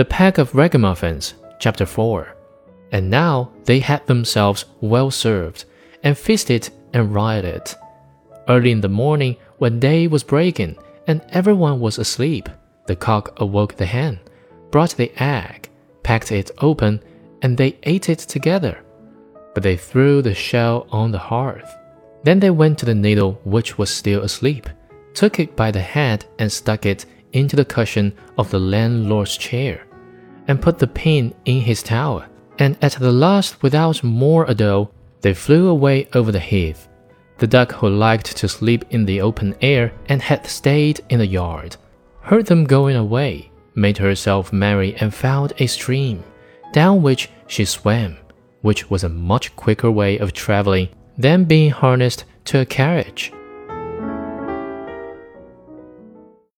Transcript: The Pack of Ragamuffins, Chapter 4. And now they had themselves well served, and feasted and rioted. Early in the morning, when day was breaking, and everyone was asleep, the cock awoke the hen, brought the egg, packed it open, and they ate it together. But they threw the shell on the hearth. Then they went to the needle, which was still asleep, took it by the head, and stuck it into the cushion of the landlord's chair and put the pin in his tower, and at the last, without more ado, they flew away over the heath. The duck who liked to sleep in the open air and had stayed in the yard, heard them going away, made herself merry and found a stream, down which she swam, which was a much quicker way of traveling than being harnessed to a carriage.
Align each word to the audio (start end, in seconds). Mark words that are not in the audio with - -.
The 0.00 0.06
Pack 0.06 0.38
of 0.38 0.54
Ragamuffins, 0.54 1.34
Chapter 1.58 1.84
4. 1.84 2.34
And 2.90 3.10
now 3.10 3.52
they 3.64 3.80
had 3.80 4.06
themselves 4.06 4.64
well 4.80 5.10
served, 5.10 5.66
and 6.02 6.16
feasted 6.16 6.70
and 6.94 7.14
rioted. 7.14 7.74
Early 8.48 8.70
in 8.70 8.80
the 8.80 8.88
morning, 8.88 9.36
when 9.58 9.78
day 9.78 10.06
was 10.06 10.22
breaking, 10.24 10.78
and 11.06 11.20
everyone 11.28 11.80
was 11.80 11.98
asleep, 11.98 12.48
the 12.86 12.96
cock 12.96 13.38
awoke 13.42 13.76
the 13.76 13.84
hen, 13.84 14.20
brought 14.70 14.96
the 14.96 15.12
egg, 15.22 15.68
packed 16.02 16.32
it 16.32 16.50
open, 16.62 17.02
and 17.42 17.58
they 17.58 17.76
ate 17.82 18.08
it 18.08 18.20
together. 18.20 18.82
But 19.52 19.62
they 19.62 19.76
threw 19.76 20.22
the 20.22 20.34
shell 20.34 20.86
on 20.90 21.10
the 21.10 21.18
hearth. 21.18 21.76
Then 22.22 22.40
they 22.40 22.48
went 22.48 22.78
to 22.78 22.86
the 22.86 22.94
needle, 22.94 23.38
which 23.44 23.76
was 23.76 23.90
still 23.90 24.22
asleep, 24.22 24.66
took 25.12 25.38
it 25.38 25.56
by 25.56 25.70
the 25.70 25.82
head, 25.82 26.24
and 26.38 26.50
stuck 26.50 26.86
it 26.86 27.04
into 27.34 27.54
the 27.54 27.66
cushion 27.66 28.14
of 28.38 28.50
the 28.50 28.58
landlord's 28.58 29.36
chair 29.36 29.84
and 30.50 30.60
put 30.60 30.78
the 30.78 30.86
pin 30.86 31.32
in 31.44 31.60
his 31.60 31.80
tower, 31.80 32.26
and 32.58 32.76
at 32.82 32.92
the 32.92 33.12
last, 33.12 33.62
without 33.62 34.02
more 34.02 34.44
ado, 34.46 34.88
they 35.20 35.32
flew 35.32 35.68
away 35.68 36.08
over 36.12 36.32
the 36.32 36.40
heath. 36.40 36.88
The 37.38 37.46
duck 37.46 37.70
who 37.72 37.88
liked 37.88 38.36
to 38.36 38.48
sleep 38.48 38.84
in 38.90 39.06
the 39.06 39.20
open 39.20 39.54
air 39.62 39.92
and 40.08 40.20
had 40.20 40.46
stayed 40.46 41.00
in 41.08 41.20
the 41.20 41.26
yard, 41.26 41.76
heard 42.22 42.46
them 42.46 42.64
going 42.64 42.96
away, 42.96 43.50
made 43.76 43.98
herself 43.98 44.52
merry 44.52 44.96
and 44.96 45.14
found 45.14 45.52
a 45.58 45.66
stream, 45.66 46.24
down 46.72 47.00
which 47.00 47.30
she 47.46 47.64
swam, 47.64 48.18
which 48.60 48.90
was 48.90 49.04
a 49.04 49.08
much 49.08 49.54
quicker 49.54 49.90
way 49.90 50.18
of 50.18 50.32
traveling 50.32 50.88
than 51.16 51.44
being 51.44 51.70
harnessed 51.70 52.24
to 52.46 52.58
a 52.58 52.66
carriage. 52.66 53.32